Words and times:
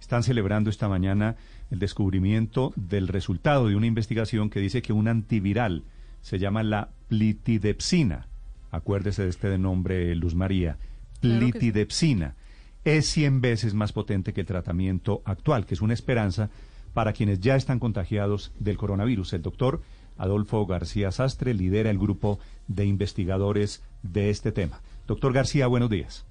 están 0.00 0.22
celebrando 0.22 0.70
esta 0.70 0.88
mañana 0.88 1.36
el 1.70 1.78
descubrimiento 1.78 2.72
del 2.76 3.08
resultado 3.08 3.68
de 3.68 3.76
una 3.76 3.86
investigación 3.86 4.50
que 4.50 4.60
dice 4.60 4.82
que 4.82 4.92
un 4.92 5.08
antiviral 5.08 5.84
se 6.20 6.38
llama 6.38 6.62
la 6.62 6.90
plitidepsina. 7.08 8.26
Acuérdese 8.70 9.24
de 9.24 9.30
este 9.30 9.58
nombre, 9.58 10.14
Luz 10.14 10.34
María. 10.34 10.78
Plitidepsina. 11.20 12.36
Es 12.84 13.06
100 13.06 13.40
veces 13.40 13.74
más 13.74 13.92
potente 13.92 14.32
que 14.32 14.42
el 14.42 14.46
tratamiento 14.46 15.22
actual, 15.24 15.66
que 15.66 15.74
es 15.74 15.82
una 15.82 15.94
esperanza 15.94 16.50
para 16.94 17.12
quienes 17.12 17.40
ya 17.40 17.56
están 17.56 17.78
contagiados 17.78 18.52
del 18.58 18.76
coronavirus. 18.76 19.34
El 19.34 19.42
doctor 19.42 19.82
Adolfo 20.16 20.66
García 20.66 21.10
Sastre 21.10 21.54
lidera 21.54 21.90
el 21.90 21.98
grupo 21.98 22.38
de 22.66 22.86
investigadores 22.86 23.84
de 24.02 24.30
este 24.30 24.52
tema. 24.52 24.80
Doctor 25.06 25.32
García, 25.32 25.66
buenos 25.66 25.90
días. 25.90 26.26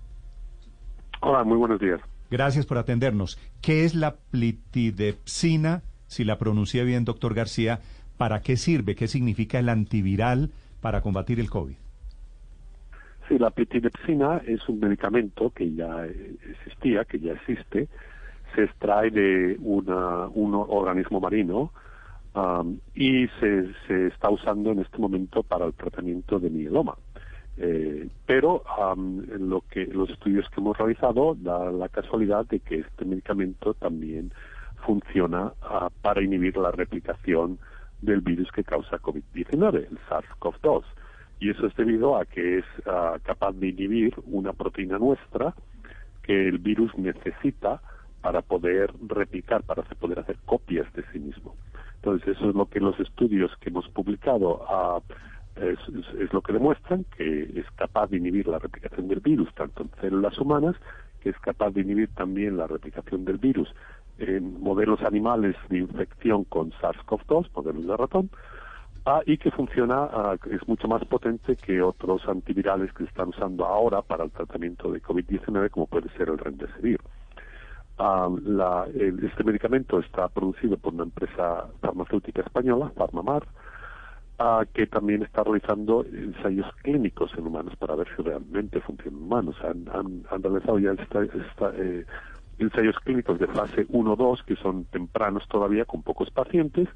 Hola, 1.22 1.44
muy 1.44 1.58
buenos 1.58 1.80
días. 1.80 2.02
Gracias 2.30 2.66
por 2.66 2.78
atendernos. 2.78 3.40
¿Qué 3.62 3.86
es 3.86 3.96
la 3.96 4.16
plitidepsina? 4.16 5.82
Si 6.08 6.24
la 6.24 6.38
pronuncié 6.38 6.84
bien, 6.84 7.06
doctor 7.06 7.34
García, 7.34 7.80
¿para 8.18 8.42
qué 8.42 8.58
sirve? 8.58 8.96
¿Qué 8.96 9.08
significa 9.08 9.60
el 9.60 9.70
antiviral 9.70 10.52
para 10.82 11.02
combatir 11.02 11.40
el 11.40 11.50
COVID? 11.50 11.76
Sí, 13.28 13.38
la 13.38 13.50
plitidepsina 13.50 14.42
es 14.46 14.68
un 14.70 14.80
medicamento 14.80 15.50
que 15.50 15.74
ya 15.74 16.06
existía, 16.06 17.04
que 17.04 17.20
ya 17.20 17.34
existe. 17.34 17.88
Se 18.56 18.64
extrae 18.64 19.12
de 19.12 19.58
una, 19.60 20.28
un 20.28 20.54
organismo 20.54 21.20
marino 21.20 21.74
um, 22.34 22.80
y 22.96 23.28
se, 23.40 23.74
se 23.86 24.08
está 24.08 24.30
usando 24.30 24.72
en 24.72 24.80
este 24.80 24.98
momento 24.98 25.44
para 25.44 25.66
el 25.66 25.74
tratamiento 25.74 26.40
de 26.40 26.50
mieloma. 26.50 26.96
Eh, 27.60 28.08
pero 28.26 28.64
en 28.86 29.50
lo 29.50 29.62
que 29.62 29.88
los 29.88 30.10
estudios 30.12 30.48
que 30.50 30.62
hemos 30.62 30.78
realizado 30.78 31.36
da 31.36 31.72
la 31.72 31.90
casualidad 31.90 32.46
de 32.46 32.60
que 32.60 32.80
este 32.80 33.04
medicamento 33.04 33.74
también 33.74 34.32
funciona 34.86 35.54
ah, 35.64 35.90
para 36.02 36.22
inhibir 36.22 36.56
la 36.58 36.72
replicación 36.72 37.58
del 38.02 38.22
virus 38.22 38.52
que 38.52 38.64
causa 38.64 39.00
COVID-19, 39.00 39.88
el 39.90 40.00
SARS-CoV-2. 40.08 40.84
Y 41.40 41.50
eso 41.50 41.68
es 41.68 41.76
debido 41.76 42.18
a 42.18 42.26
que 42.26 42.60
es 42.60 42.66
ah, 42.86 43.18
capaz 43.24 43.54
de 43.54 43.70
inhibir 43.70 44.14
una 44.28 44.54
proteína 44.54 45.00
nuestra 45.00 45.56
que 46.22 46.48
el 46.48 46.60
virus 46.60 46.96
necesita 46.98 47.82
para 48.22 48.42
poder 48.42 48.92
replicar, 49.08 49.64
para 49.64 49.84
poder 49.84 50.20
hacer 50.20 50.38
copias 50.46 50.92
de 50.94 51.04
sí 51.12 51.20
mismo. 51.20 51.56
Entonces, 51.96 52.36
eso 52.36 52.50
es 52.50 52.56
lo 52.56 52.68
que 52.68 52.80
los 52.80 53.00
estudios 53.00 53.52
que 53.60 53.70
hemos 53.70 53.88
publicado 53.90 54.62
uh, 54.66 55.02
es, 55.62 56.34
lo 56.34 56.42
que 56.42 56.54
demuestran 56.54 57.06
que 57.16 57.44
es 57.56 57.66
capaz 57.76 58.08
de 58.08 58.18
inhibir 58.18 58.48
la 58.48 58.60
replicación 58.60 59.08
del 59.08 59.20
virus 59.20 59.54
tanto 59.54 59.84
en 59.84 59.90
células 60.02 60.38
humanas, 60.38 60.76
que 61.22 61.30
es 61.30 61.40
capaz 61.40 61.72
de 61.72 61.82
inhibir 61.82 62.10
también 62.10 62.58
la 62.58 62.68
replicación 62.68 63.26
del 63.26 63.38
virus 63.38 63.74
en 64.20 64.60
modelos 64.62 65.02
animales 65.02 65.56
de 65.70 65.80
infección 65.80 66.44
con 66.46 66.72
SARS-CoV-2, 66.72 67.50
modelos 67.56 67.86
de 67.86 67.98
ratón, 67.98 68.30
ah, 69.06 69.22
y 69.26 69.38
que 69.38 69.52
funciona, 69.52 70.04
ah, 70.12 70.36
es 70.50 70.68
mucho 70.68 70.88
más 70.88 71.04
potente 71.06 71.56
que 71.56 71.82
otros 71.82 72.28
antivirales 72.28 72.92
que 72.94 73.04
se 73.04 73.10
están 73.10 73.30
usando 73.30 73.66
ahora 73.66 74.02
para 74.02 74.24
el 74.24 74.32
tratamiento 74.32 74.92
de 74.92 75.02
COVID-19, 75.02 75.70
como 75.70 75.88
puede 75.88 76.10
ser 76.18 76.30
el 76.30 76.38
Remdesivir. 76.38 77.00
Ah, 78.00 78.30
este 78.96 79.44
medicamento 79.44 80.00
está 80.00 80.28
producido 80.30 80.78
por 80.78 80.94
una 80.94 81.04
empresa 81.04 81.68
farmacéutica 81.82 82.42
española, 82.42 82.92
Farmamar, 82.96 83.44
que 84.74 84.86
también 84.88 85.24
está 85.24 85.44
realizando 85.44 86.06
ensayos 86.06 86.68
clínicos 86.84 87.32
en 87.38 87.48
humanos 87.48 87.76
para 87.78 87.96
ver 87.96 88.08
si 88.16 88.22
realmente 88.22 88.80
funcionan 88.82 89.24
humanos. 89.24 89.56
Han, 89.64 90.24
realizado 90.44 90.80
ya 90.80 90.92
eh, 90.94 92.06
ensayos 92.60 93.00
clínicos 93.00 93.40
de 93.40 93.48
fase 93.48 93.88
1-2 93.88 94.44
que 94.46 94.56
son 94.56 94.86
tempranos 94.86 95.48
todavía 95.48 95.86
con 95.86 96.04
pocos 96.04 96.30
pacientes. 96.30 96.88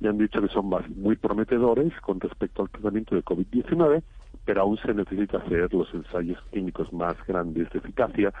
Me 0.00 0.08
han 0.08 0.18
dicho 0.18 0.42
que 0.42 0.48
son 0.48 0.70
muy 0.96 1.16
prometedores 1.16 1.92
con 2.00 2.20
respecto 2.20 2.62
al 2.62 2.70
tratamiento 2.70 3.14
de 3.14 3.24
COVID-19 3.24 4.02
pero 4.44 4.62
aún 4.62 4.76
se 4.78 4.92
necesita 4.92 5.38
hacer 5.38 5.72
los 5.72 5.92
ensayos 5.94 6.38
clínicos 6.50 6.92
más 6.92 7.16
grandes 7.26 7.70
de 7.70 7.78
eficacia 7.78 8.32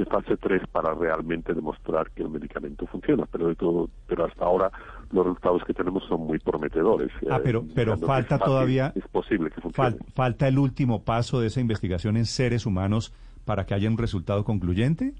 de 0.00 0.06
fase 0.06 0.36
3 0.38 0.62
para 0.72 0.94
realmente 0.94 1.52
demostrar 1.52 2.10
que 2.12 2.22
el 2.22 2.30
medicamento 2.30 2.86
funciona. 2.86 3.26
Pero 3.30 3.48
de 3.48 3.54
todo, 3.54 3.90
pero 4.06 4.24
hasta 4.24 4.44
ahora 4.44 4.70
los 5.12 5.26
resultados 5.26 5.62
que 5.64 5.74
tenemos 5.74 6.02
son 6.08 6.26
muy 6.26 6.38
prometedores. 6.38 7.10
Ah, 7.30 7.36
eh, 7.36 7.40
pero, 7.44 7.64
pero 7.74 7.98
falta 7.98 8.38
todavía. 8.38 8.92
Es 8.94 9.06
posible 9.08 9.50
que 9.50 9.60
funcione. 9.60 9.98
falta 10.14 10.48
el 10.48 10.58
último 10.58 11.04
paso 11.04 11.40
de 11.40 11.48
esa 11.48 11.60
investigación 11.60 12.16
en 12.16 12.24
seres 12.24 12.64
humanos 12.64 13.14
para 13.44 13.66
que 13.66 13.74
haya 13.74 13.88
un 13.88 13.98
resultado 13.98 14.42
concluyente. 14.44 15.12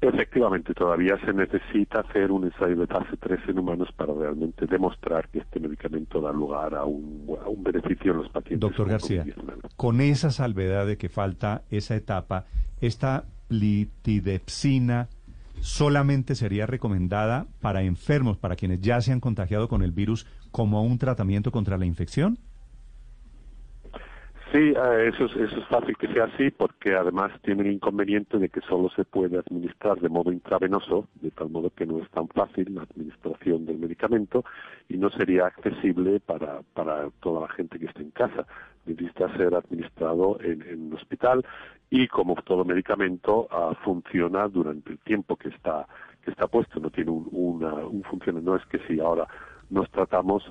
Efectivamente, 0.00 0.72
todavía 0.72 1.18
se 1.26 1.34
necesita 1.34 2.00
hacer 2.00 2.32
un 2.32 2.44
ensayo 2.44 2.76
de 2.76 2.86
fase 2.86 3.18
3 3.18 3.40
en 3.48 3.58
humanos 3.58 3.90
para 3.94 4.14
realmente 4.14 4.64
demostrar 4.66 5.28
que 5.28 5.40
este 5.40 5.60
medicamento 5.60 6.22
da 6.22 6.32
lugar 6.32 6.74
a 6.74 6.84
un, 6.84 7.26
beneficio 7.58 8.12
en 8.12 8.18
los 8.18 8.28
pacientes. 8.30 8.60
Doctor 8.60 8.88
García, 8.88 9.26
con 9.76 10.00
esa 10.00 10.30
salvedad 10.30 10.86
de 10.86 10.96
que 10.96 11.10
falta 11.10 11.64
esa 11.70 11.96
etapa, 11.96 12.46
¿esta 12.80 13.24
plitidepsina 13.50 15.08
solamente 15.60 16.36
sería 16.36 16.66
recomendada 16.66 17.46
para 17.60 17.82
enfermos, 17.82 18.38
para 18.38 18.54
quienes 18.54 18.80
ya 18.80 19.00
se 19.00 19.12
han 19.12 19.18
contagiado 19.18 19.68
con 19.68 19.82
el 19.82 19.90
virus, 19.90 20.24
como 20.52 20.84
un 20.84 20.98
tratamiento 20.98 21.50
contra 21.50 21.76
la 21.76 21.84
infección? 21.84 22.38
Sí, 24.52 24.58
eh, 24.58 25.10
eso, 25.12 25.26
es, 25.26 25.36
eso 25.36 25.60
es 25.60 25.66
fácil 25.68 25.96
que 25.96 26.08
sea 26.08 26.24
así 26.24 26.50
porque 26.50 26.94
además 26.94 27.32
tiene 27.42 27.62
el 27.62 27.72
inconveniente 27.72 28.38
de 28.38 28.48
que 28.48 28.60
solo 28.62 28.88
se 28.90 29.04
puede 29.04 29.38
administrar 29.38 30.00
de 30.00 30.08
modo 30.08 30.32
intravenoso, 30.32 31.06
de 31.20 31.30
tal 31.30 31.50
modo 31.50 31.70
que 31.70 31.86
no 31.86 31.98
es 32.00 32.10
tan 32.10 32.26
fácil 32.28 32.74
la 32.74 32.82
administración 32.82 33.66
del 33.66 33.78
medicamento 33.78 34.44
y 34.88 34.96
no 34.96 35.10
sería 35.10 35.46
accesible 35.46 36.18
para, 36.18 36.62
para 36.74 37.10
toda 37.20 37.42
la 37.42 37.48
gente 37.54 37.78
que 37.78 37.86
esté 37.86 38.02
en 38.02 38.10
casa. 38.10 38.46
Necesita 38.90 39.34
ser 39.36 39.54
administrado 39.54 40.38
en, 40.40 40.62
en 40.62 40.86
un 40.86 40.94
hospital 40.94 41.44
y 41.90 42.06
como 42.08 42.34
todo 42.36 42.64
medicamento 42.64 43.48
uh, 43.50 43.74
funciona 43.84 44.48
durante 44.48 44.92
el 44.92 44.98
tiempo 44.98 45.36
que 45.36 45.48
está, 45.48 45.86
que 46.22 46.30
está 46.30 46.46
puesto, 46.46 46.80
no 46.80 46.90
tiene 46.90 47.10
un, 47.10 47.28
un 47.32 48.02
funcionamiento, 48.04 48.52
no 48.52 48.56
es 48.56 48.66
que 48.66 48.78
si 48.86 49.00
ahora 49.00 49.26
nos 49.70 49.90
tratamos 49.90 50.44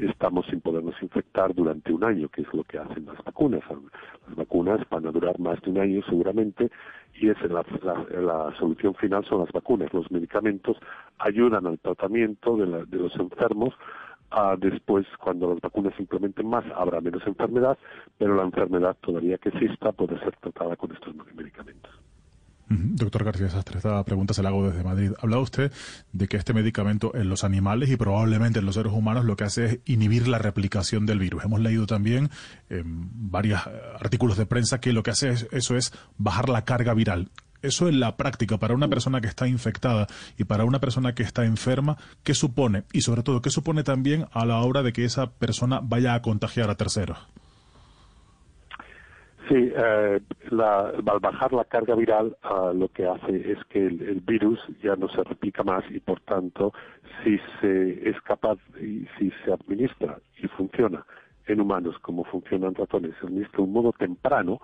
estamos 0.00 0.46
sin 0.46 0.60
podernos 0.60 0.94
infectar 1.02 1.52
durante 1.54 1.92
un 1.92 2.04
año, 2.04 2.28
que 2.28 2.42
es 2.42 2.54
lo 2.54 2.62
que 2.64 2.78
hacen 2.78 3.04
las 3.06 3.22
vacunas. 3.24 3.62
Las 4.26 4.36
vacunas 4.36 4.80
van 4.90 5.06
a 5.06 5.10
durar 5.10 5.38
más 5.40 5.60
de 5.62 5.70
un 5.70 5.78
año 5.78 6.02
seguramente 6.08 6.70
y 7.14 7.30
es 7.30 7.36
la, 7.50 7.64
la, 8.10 8.54
solución 8.58 8.94
final 8.94 9.24
son 9.24 9.40
las 9.40 9.52
vacunas. 9.52 9.92
Los 9.92 10.10
medicamentos 10.10 10.76
ayudan 11.18 11.66
al 11.66 11.78
tratamiento 11.78 12.56
de, 12.56 12.86
de 12.86 12.96
los 12.96 13.16
enfermos. 13.16 13.74
Después, 14.58 15.06
cuando 15.22 15.50
las 15.50 15.60
vacunas 15.60 15.94
se 15.96 16.02
implementen 16.02 16.48
más, 16.48 16.64
habrá 16.74 17.00
menos 17.00 17.26
enfermedad, 17.26 17.78
pero 18.18 18.34
la 18.34 18.42
enfermedad 18.42 18.96
todavía 19.00 19.38
que 19.38 19.50
exista 19.50 19.92
puede 19.92 20.18
ser 20.20 20.36
tratada 20.36 20.76
con 20.76 20.92
estos 20.92 21.14
medicamentos. 21.34 21.92
Doctor 22.68 23.22
García 23.22 23.48
Sastre, 23.48 23.76
esta 23.76 24.02
pregunta 24.02 24.34
se 24.34 24.42
la 24.42 24.48
hago 24.48 24.68
desde 24.68 24.82
Madrid. 24.82 25.12
Hablaba 25.22 25.40
usted 25.40 25.70
de 26.12 26.26
que 26.26 26.36
este 26.36 26.52
medicamento 26.52 27.14
en 27.14 27.28
los 27.28 27.44
animales 27.44 27.90
y 27.90 27.96
probablemente 27.96 28.58
en 28.58 28.66
los 28.66 28.74
seres 28.74 28.92
humanos 28.92 29.24
lo 29.24 29.36
que 29.36 29.44
hace 29.44 29.64
es 29.66 29.80
inhibir 29.84 30.26
la 30.26 30.38
replicación 30.38 31.06
del 31.06 31.20
virus. 31.20 31.44
Hemos 31.44 31.60
leído 31.60 31.86
también 31.86 32.28
en 32.68 33.30
varios 33.30 33.64
eh, 33.68 33.70
artículos 34.00 34.36
de 34.36 34.46
prensa 34.46 34.80
que 34.80 34.92
lo 34.92 35.04
que 35.04 35.12
hace 35.12 35.34
eso 35.52 35.76
es 35.76 35.92
bajar 36.18 36.48
la 36.48 36.64
carga 36.64 36.92
viral. 36.92 37.30
Eso 37.62 37.88
en 37.88 38.00
la 38.00 38.16
práctica, 38.16 38.58
para 38.58 38.74
una 38.74 38.88
persona 38.88 39.20
que 39.20 39.28
está 39.28 39.46
infectada 39.46 40.06
y 40.36 40.44
para 40.44 40.64
una 40.64 40.80
persona 40.80 41.14
que 41.14 41.22
está 41.22 41.44
enferma, 41.44 41.96
¿qué 42.22 42.34
supone? 42.34 42.84
Y 42.92 43.00
sobre 43.02 43.22
todo, 43.22 43.42
¿qué 43.42 43.50
supone 43.50 43.82
también 43.82 44.26
a 44.32 44.44
la 44.44 44.60
hora 44.60 44.82
de 44.82 44.92
que 44.92 45.04
esa 45.04 45.30
persona 45.30 45.80
vaya 45.82 46.14
a 46.14 46.22
contagiar 46.22 46.70
a 46.70 46.76
terceros? 46.76 47.18
Sí, 49.48 49.72
eh, 49.76 50.20
al 50.50 51.20
bajar 51.20 51.52
la 51.52 51.64
carga 51.64 51.94
viral 51.94 52.36
ah, 52.42 52.72
lo 52.74 52.88
que 52.88 53.06
hace 53.06 53.52
es 53.52 53.58
que 53.68 53.86
el, 53.86 54.20
virus 54.26 54.58
ya 54.82 54.96
no 54.96 55.08
se 55.08 55.22
replica 55.22 55.62
más 55.62 55.84
y 55.88 56.00
por 56.00 56.20
tanto 56.22 56.72
si 57.22 57.38
se 57.60 58.10
es 58.10 58.20
capaz 58.22 58.58
y 58.80 59.06
si 59.16 59.30
se 59.44 59.52
administra 59.52 60.18
y 60.42 60.48
funciona 60.48 61.06
en 61.46 61.60
humanos 61.60 61.96
como 62.00 62.24
funcionan 62.24 62.74
ratones. 62.74 63.14
Se 63.20 63.26
administra 63.26 63.62
un 63.62 63.72
modo 63.72 63.92
temprano, 63.92 64.60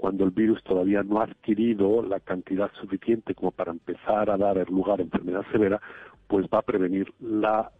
cuando 0.00 0.24
el 0.24 0.30
virus 0.30 0.62
todavía 0.64 1.02
no 1.02 1.20
ha 1.20 1.24
adquirido 1.24 2.02
la 2.02 2.20
cantidad 2.20 2.70
suficiente 2.80 3.34
como 3.34 3.50
para 3.50 3.70
empezar 3.70 4.30
a 4.30 4.38
dar 4.38 4.56
lugar 4.70 4.98
a 4.98 5.02
enfermedad 5.02 5.44
severa, 5.52 5.78
pues 6.26 6.46
va 6.46 6.60
a 6.60 6.62
prevenir 6.62 7.12
la 7.20 7.70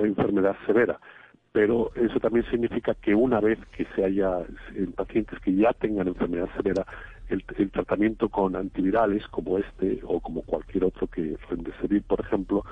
enfermedad 0.00 0.56
severa. 0.66 0.98
Pero 1.52 1.92
eso 1.94 2.18
también 2.18 2.44
significa 2.50 2.94
que 2.94 3.14
una 3.14 3.40
vez 3.40 3.58
que 3.76 3.86
se 3.94 4.04
haya 4.04 4.40
en 4.74 4.92
pacientes 4.92 5.38
que 5.38 5.54
ya 5.54 5.72
tengan 5.72 6.08
enfermedad 6.08 6.48
severa, 6.56 6.84
el, 7.28 7.44
el 7.56 7.70
tratamiento 7.70 8.28
con 8.28 8.56
antivirales 8.56 9.26
como 9.28 9.58
este 9.58 10.00
o 10.04 10.20
como 10.20 10.42
cualquier 10.42 10.84
otro 10.84 11.06
que 11.06 11.36
Remdesivir, 11.48 12.02
por 12.02 12.20
ejemplo, 12.20 12.64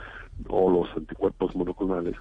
o 0.49 0.71
los 0.71 0.97
anticuerpos 0.97 1.55
monoclonales, 1.55 2.17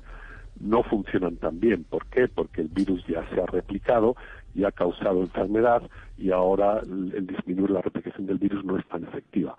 no 0.63 0.83
funcionan 0.83 1.35
tan 1.37 1.59
bien. 1.59 1.83
¿Por 1.83 2.05
qué? 2.07 2.27
Porque 2.27 2.61
el 2.61 2.69
virus 2.69 3.05
ya 3.07 3.27
se 3.29 3.41
ha 3.41 3.45
replicado 3.45 4.15
y 4.55 4.63
ha 4.63 4.71
causado 4.71 5.21
enfermedad 5.21 5.83
y 6.17 6.31
ahora 6.31 6.79
el 6.79 7.27
disminuir 7.27 7.71
la 7.71 7.81
replicación 7.81 8.25
del 8.25 8.37
virus 8.37 8.63
no 8.63 8.77
es 8.77 8.87
tan 8.87 9.03
efectiva. 9.03 9.57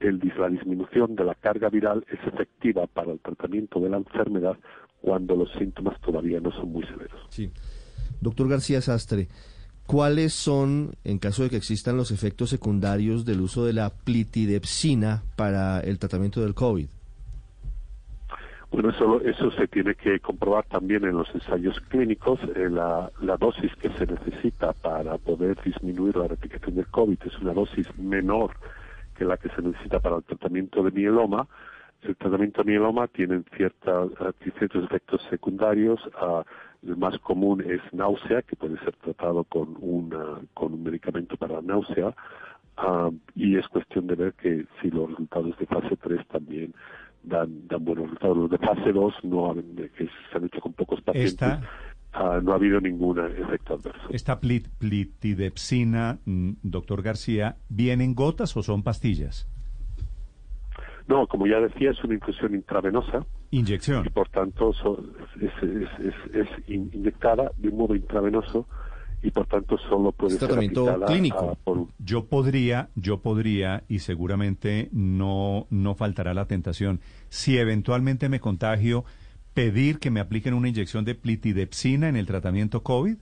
El, 0.00 0.20
la 0.38 0.48
disminución 0.48 1.14
de 1.14 1.24
la 1.24 1.34
carga 1.34 1.68
viral 1.68 2.04
es 2.10 2.18
efectiva 2.26 2.86
para 2.86 3.12
el 3.12 3.20
tratamiento 3.20 3.80
de 3.80 3.90
la 3.90 3.98
enfermedad 3.98 4.56
cuando 5.00 5.36
los 5.36 5.50
síntomas 5.52 6.00
todavía 6.00 6.40
no 6.40 6.50
son 6.52 6.72
muy 6.72 6.84
severos. 6.84 7.20
Sí. 7.30 7.50
Doctor 8.20 8.48
García 8.48 8.80
Sastre, 8.80 9.28
¿cuáles 9.86 10.32
son, 10.32 10.94
en 11.04 11.18
caso 11.18 11.42
de 11.42 11.50
que 11.50 11.56
existan 11.56 11.96
los 11.96 12.10
efectos 12.10 12.50
secundarios 12.50 13.24
del 13.24 13.40
uso 13.40 13.64
de 13.64 13.72
la 13.72 13.90
plitidepsina 13.90 15.22
para 15.36 15.80
el 15.80 15.98
tratamiento 15.98 16.40
del 16.40 16.54
COVID? 16.54 16.88
Bueno, 18.70 18.90
eso, 18.90 19.20
eso 19.22 19.50
se 19.52 19.68
tiene 19.68 19.94
que 19.94 20.18
comprobar 20.20 20.64
también 20.66 21.04
en 21.04 21.16
los 21.16 21.32
ensayos 21.34 21.80
clínicos. 21.88 22.40
Eh, 22.54 22.68
la, 22.68 23.10
la, 23.20 23.36
dosis 23.36 23.74
que 23.76 23.90
se 23.90 24.06
necesita 24.06 24.72
para 24.72 25.16
poder 25.18 25.56
disminuir 25.62 26.16
la 26.16 26.28
replicación 26.28 26.74
del 26.74 26.86
COVID 26.88 27.18
es 27.24 27.38
una 27.38 27.52
dosis 27.52 27.86
menor 27.96 28.52
que 29.16 29.24
la 29.24 29.36
que 29.36 29.48
se 29.50 29.62
necesita 29.62 30.00
para 30.00 30.16
el 30.16 30.24
tratamiento 30.24 30.82
de 30.82 30.90
mieloma. 30.90 31.46
El 32.02 32.16
tratamiento 32.16 32.62
de 32.62 32.70
mieloma 32.70 33.06
tiene 33.08 33.42
cierta, 33.56 34.04
eh, 34.04 34.50
ciertos 34.58 34.84
efectos 34.84 35.22
secundarios. 35.30 36.00
Uh, 36.20 36.42
el 36.86 36.96
más 36.96 37.18
común 37.20 37.64
es 37.66 37.80
náusea, 37.92 38.42
que 38.42 38.56
puede 38.56 38.78
ser 38.80 38.94
tratado 38.96 39.44
con, 39.44 39.76
una, 39.80 40.40
con 40.54 40.74
un 40.74 40.82
medicamento 40.82 41.36
para 41.36 41.54
la 41.54 41.62
náusea. 41.62 42.14
Uh, 42.78 43.12
y 43.34 43.56
es 43.56 43.66
cuestión 43.68 44.06
de 44.06 44.16
ver 44.16 44.34
que 44.34 44.66
si 44.80 44.90
los 44.90 45.10
resultados 45.10 45.56
de 45.58 45.66
fase 45.66 45.96
3 45.96 46.26
también 46.28 46.74
dan, 47.26 47.66
dan 47.68 47.84
buenos 47.84 48.04
resultados. 48.04 48.36
Los 48.36 48.50
de 48.50 48.58
fase 48.58 48.92
2 48.92 49.14
no 49.24 49.54
que 49.54 50.06
se 50.06 50.36
han 50.36 50.44
hecho 50.44 50.60
con 50.60 50.72
pocos 50.72 51.00
pacientes. 51.02 51.32
Esta, 51.32 51.60
uh, 52.14 52.40
no 52.40 52.52
ha 52.52 52.54
habido 52.54 52.80
ningún 52.80 53.18
efecto 53.18 53.74
adverso. 53.74 54.08
¿Esta 54.10 54.40
plit, 54.40 54.68
plitidepsina, 54.78 56.18
mm, 56.24 56.52
doctor 56.62 57.02
García, 57.02 57.56
vienen 57.68 58.14
gotas 58.14 58.56
o 58.56 58.62
son 58.62 58.82
pastillas? 58.82 59.48
No, 61.08 61.26
como 61.26 61.46
ya 61.46 61.60
decía, 61.60 61.90
es 61.90 62.02
una 62.02 62.14
infusión 62.14 62.54
intravenosa. 62.54 63.24
Inyección. 63.50 64.06
Y 64.06 64.10
por 64.10 64.28
tanto 64.28 64.70
es, 64.70 65.52
es, 65.62 65.88
es, 66.00 66.34
es, 66.34 66.68
inyectada 66.68 67.52
de 67.56 67.68
un 67.68 67.76
modo 67.76 67.94
intravenoso 67.94 68.66
y 69.22 69.30
por 69.30 69.46
tanto 69.46 69.76
solo 69.78 70.12
puede 70.12 70.34
¿Es 70.34 70.38
tratamiento 70.38 70.84
ser 70.86 71.00
clínico. 71.06 71.50
A, 71.50 71.54
por... 71.54 71.86
Yo 71.98 72.26
podría, 72.26 72.88
yo 72.94 73.20
podría 73.20 73.84
y 73.88 74.00
seguramente 74.00 74.88
no 74.92 75.66
no 75.70 75.94
faltará 75.94 76.34
la 76.34 76.46
tentación 76.46 77.00
si 77.28 77.58
eventualmente 77.58 78.28
me 78.28 78.40
contagio 78.40 79.04
pedir 79.54 79.98
que 79.98 80.10
me 80.10 80.20
apliquen 80.20 80.54
una 80.54 80.68
inyección 80.68 81.04
de 81.04 81.14
plitidepsina 81.14 82.08
en 82.08 82.16
el 82.16 82.26
tratamiento 82.26 82.82
COVID. 82.82 83.16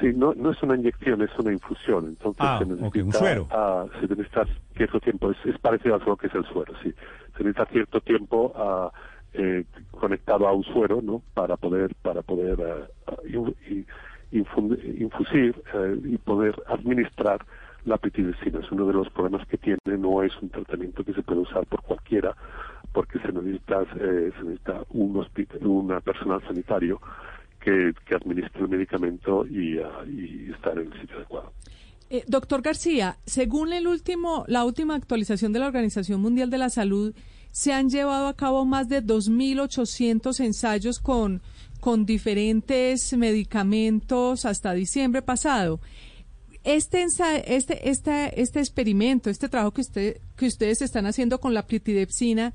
Sí, 0.00 0.12
no, 0.14 0.32
no 0.34 0.50
es 0.50 0.62
una 0.62 0.76
inyección, 0.76 1.22
es 1.22 1.38
una 1.38 1.52
infusión. 1.52 2.06
Entonces 2.08 2.40
ah, 2.40 2.58
se 2.58 2.64
necesita, 2.64 2.88
okay, 2.88 3.02
un 3.02 3.12
suero. 3.12 3.48
Uh, 3.52 3.88
se 4.00 4.08
necesita 4.08 4.46
cierto 4.76 4.98
tiempo. 4.98 5.30
Es, 5.30 5.36
es 5.44 5.58
parecido 5.60 5.94
a 5.94 5.98
lo 5.98 6.16
que 6.16 6.26
es 6.26 6.34
el 6.34 6.44
suero, 6.46 6.72
sí. 6.82 6.92
Se 7.36 7.44
necesita 7.44 7.66
cierto 7.66 8.00
tiempo 8.00 8.52
uh, 8.56 8.90
eh, 9.34 9.64
conectado 9.92 10.48
a 10.48 10.52
un 10.52 10.64
suero, 10.64 11.00
¿no? 11.02 11.22
Para 11.34 11.56
poder 11.56 11.94
para 12.02 12.22
poder 12.22 12.88
uh, 13.06 13.52
y, 13.68 13.86
infusir 14.32 15.62
eh, 15.74 16.00
y 16.04 16.16
poder 16.18 16.54
administrar 16.66 17.44
la 17.84 17.96
pitidecina. 17.98 18.60
Es 18.60 18.70
uno 18.70 18.86
de 18.86 18.92
los 18.92 19.08
problemas 19.10 19.46
que 19.48 19.56
tiene, 19.56 19.78
no 19.86 20.22
es 20.22 20.32
un 20.40 20.50
tratamiento 20.50 21.04
que 21.04 21.14
se 21.14 21.22
puede 21.22 21.40
usar 21.40 21.66
por 21.66 21.82
cualquiera, 21.82 22.36
porque 22.92 23.18
se 23.20 23.32
necesita, 23.32 23.82
eh, 23.82 24.32
se 24.36 24.44
necesita 24.44 24.82
un 24.90 25.16
hospital, 25.16 25.66
un 25.66 26.00
personal 26.02 26.42
sanitario 26.46 27.00
que, 27.60 27.92
que 28.06 28.14
administre 28.14 28.62
el 28.62 28.68
medicamento 28.68 29.46
y, 29.46 29.78
uh, 29.78 30.06
y 30.08 30.50
estar 30.52 30.78
en 30.78 30.92
el 30.92 31.00
sitio 31.00 31.16
adecuado. 31.16 31.52
Eh, 32.08 32.24
doctor 32.26 32.60
García, 32.62 33.18
según 33.24 33.72
el 33.72 33.86
último, 33.86 34.44
la 34.48 34.64
última 34.64 34.96
actualización 34.96 35.52
de 35.52 35.60
la 35.60 35.68
Organización 35.68 36.20
Mundial 36.20 36.50
de 36.50 36.58
la 36.58 36.68
Salud, 36.68 37.14
se 37.50 37.72
han 37.72 37.90
llevado 37.90 38.28
a 38.28 38.36
cabo 38.36 38.64
más 38.64 38.88
de 38.88 39.02
2.800 39.02 40.40
ensayos 40.40 40.98
con, 40.98 41.42
con 41.80 42.06
diferentes 42.06 43.12
medicamentos 43.16 44.44
hasta 44.44 44.72
diciembre 44.72 45.22
pasado. 45.22 45.80
Este, 46.62 47.04
este, 47.04 47.90
este, 47.90 48.40
este 48.40 48.58
experimento, 48.60 49.30
este 49.30 49.48
trabajo 49.48 49.72
que, 49.72 49.80
usted, 49.80 50.20
que 50.36 50.46
ustedes 50.46 50.82
están 50.82 51.06
haciendo 51.06 51.40
con 51.40 51.54
la 51.54 51.66
plitidepsina, 51.66 52.52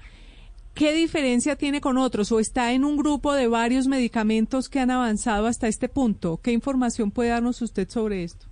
¿Qué 0.76 0.92
diferencia 0.92 1.56
tiene 1.56 1.80
con 1.80 1.98
otros 1.98 2.34
o 2.34 2.40
está 2.42 2.74
en 2.74 2.84
un 2.84 2.98
grupo 2.98 3.32
de 3.34 3.48
varios 3.48 3.88
medicamentos 3.88 4.68
que 4.68 4.82
han 4.82 4.92
avanzado 4.92 5.48
hasta 5.48 5.70
este 5.70 5.88
punto? 5.88 6.42
¿Qué 6.44 6.52
información 6.52 7.12
puede 7.12 7.30
darnos 7.30 7.62
usted 7.62 7.90
sobre 7.90 8.26
esto? 8.26 8.46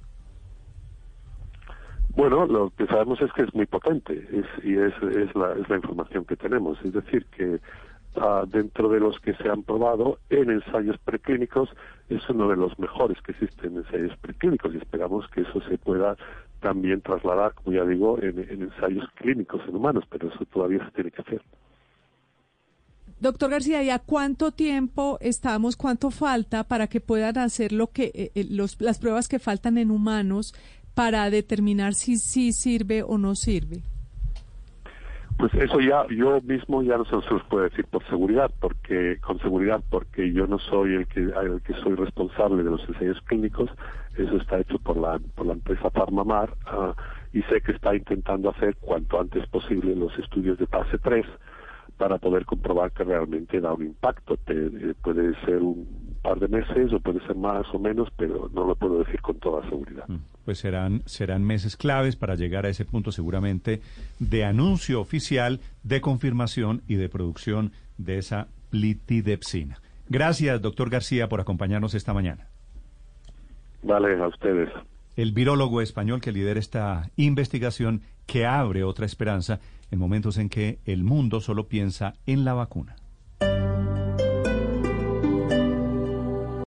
Bueno, 2.15 2.45
lo 2.45 2.69
que 2.69 2.85
sabemos 2.85 3.19
es 3.21 3.31
que 3.33 3.41
es 3.43 3.53
muy 3.55 3.65
potente 3.65 4.13
es, 4.13 4.45
y 4.63 4.77
es, 4.77 4.93
la, 5.35 5.53
es 5.53 5.67
la 5.67 5.75
información 5.75 6.25
que 6.25 6.35
tenemos. 6.35 6.77
Es 6.83 6.93
decir, 6.93 7.25
que 7.35 7.59
uh, 8.15 8.45
dentro 8.47 8.87
de 8.89 8.99
los 8.99 9.19
que 9.19 9.33
se 9.35 9.49
han 9.49 9.63
probado 9.63 10.19
en 10.29 10.51
ensayos 10.51 10.97
preclínicos 10.99 11.69
es 12.09 12.21
uno 12.29 12.49
de 12.49 12.55
los 12.55 12.77
mejores 12.77 13.19
que 13.23 13.31
existen 13.31 13.71
en 13.71 13.77
ensayos 13.79 14.15
preclínicos 14.17 14.75
y 14.75 14.77
esperamos 14.77 15.27
que 15.29 15.41
eso 15.41 15.59
se 15.67 15.77
pueda 15.79 16.15
también 16.59 17.01
trasladar, 17.01 17.53
como 17.55 17.75
ya 17.75 17.83
digo, 17.83 18.19
en, 18.21 18.39
en 18.39 18.61
ensayos 18.61 19.05
clínicos 19.15 19.61
en 19.67 19.75
humanos, 19.75 20.05
pero 20.09 20.29
eso 20.29 20.45
todavía 20.45 20.85
se 20.85 20.91
tiene 20.91 21.11
que 21.11 21.21
hacer. 21.21 21.41
Doctor 23.19 23.51
García, 23.51 23.81
¿y 23.81 23.89
a 23.89 23.99
cuánto 23.99 24.51
tiempo 24.51 25.17
estamos, 25.21 25.77
cuánto 25.77 26.11
falta 26.11 26.65
para 26.65 26.87
que 26.87 26.99
puedan 26.99 27.37
hacer 27.37 27.71
lo 27.71 27.87
que 27.87 28.11
eh, 28.13 28.31
eh, 28.35 28.45
los, 28.49 28.79
las 28.81 28.99
pruebas 28.99 29.29
que 29.29 29.39
faltan 29.39 29.77
en 29.77 29.91
humanos 29.91 30.53
para 30.95 31.29
determinar 31.29 31.93
si 31.93 32.17
sí 32.17 32.51
sirve 32.51 33.03
o 33.03 33.17
no 33.17 33.35
sirve? 33.35 33.83
Pues 35.37 35.51
eso 35.55 35.79
ya 35.79 36.05
yo 36.07 36.39
mismo 36.41 36.83
ya 36.83 36.97
no 36.97 37.05
se 37.05 37.15
los 37.15 37.43
puedo 37.49 37.63
decir 37.63 37.85
por 37.87 38.05
seguridad, 38.07 38.51
porque 38.59 39.17
con 39.19 39.39
seguridad, 39.39 39.83
porque 39.89 40.31
yo 40.31 40.45
no 40.47 40.59
soy 40.59 40.93
el 40.95 41.07
que 41.07 41.21
el 41.21 41.61
que 41.65 41.73
soy 41.81 41.95
responsable 41.95 42.63
de 42.63 42.69
los 42.69 42.87
ensayos 42.87 43.19
clínicos. 43.21 43.69
Eso 44.15 44.37
está 44.37 44.59
hecho 44.59 44.77
por 44.77 44.95
la 44.95 45.19
por 45.35 45.47
la 45.47 45.53
empresa 45.53 45.89
Farmamar 45.89 46.51
uh, 46.71 46.93
y 47.33 47.41
sé 47.43 47.61
que 47.61 47.71
está 47.71 47.95
intentando 47.95 48.51
hacer 48.51 48.75
cuanto 48.77 49.19
antes 49.19 49.45
posible 49.47 49.95
los 49.95 50.17
estudios 50.19 50.59
de 50.59 50.67
fase 50.67 50.99
3 50.99 51.25
para 51.97 52.19
poder 52.19 52.45
comprobar 52.45 52.91
que 52.91 53.03
realmente 53.03 53.59
da 53.59 53.73
un 53.73 53.83
impacto. 53.83 54.37
Eh, 54.47 54.93
puede 55.01 55.33
ser 55.45 55.57
un 55.57 56.02
par 56.23 56.39
de 56.39 56.47
meses 56.47 56.91
o 56.93 56.99
puede 56.99 57.19
ser 57.27 57.35
más 57.35 57.65
o 57.73 57.79
menos, 57.79 58.09
pero 58.17 58.49
no 58.53 58.65
lo 58.65 58.75
puedo 58.75 58.99
decir 58.99 59.21
con 59.21 59.37
toda 59.39 59.61
seguridad. 59.69 60.05
Pues 60.45 60.57
serán, 60.57 61.03
serán 61.05 61.43
meses 61.43 61.77
claves 61.77 62.15
para 62.15 62.35
llegar 62.35 62.65
a 62.65 62.69
ese 62.69 62.85
punto 62.85 63.11
seguramente 63.11 63.81
de 64.19 64.45
anuncio 64.45 65.01
oficial, 65.01 65.59
de 65.83 66.01
confirmación 66.01 66.81
y 66.87 66.95
de 66.95 67.09
producción 67.09 67.73
de 67.97 68.17
esa 68.17 68.47
plitidepsina. 68.71 69.77
Gracias, 70.09 70.61
doctor 70.61 70.89
García, 70.89 71.27
por 71.27 71.41
acompañarnos 71.41 71.93
esta 71.93 72.13
mañana. 72.13 72.47
Vale, 73.83 74.17
a 74.21 74.27
ustedes. 74.27 74.69
El 75.15 75.33
virólogo 75.33 75.81
español 75.81 76.21
que 76.21 76.31
lidera 76.31 76.59
esta 76.59 77.09
investigación 77.17 78.01
que 78.25 78.45
abre 78.45 78.83
otra 78.83 79.05
esperanza 79.05 79.59
en 79.91 79.99
momentos 79.99 80.37
en 80.37 80.49
que 80.49 80.79
el 80.85 81.03
mundo 81.03 81.41
solo 81.41 81.67
piensa 81.67 82.13
en 82.25 82.45
la 82.45 82.53
vacuna. 82.53 82.95